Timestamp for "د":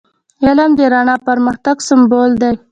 0.77-0.81